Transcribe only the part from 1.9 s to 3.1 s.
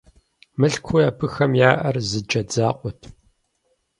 зы джэд закъуэт.